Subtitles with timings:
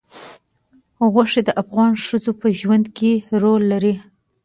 [1.11, 3.11] غوښې د افغان ښځو په ژوند کې
[3.41, 3.95] رول لري.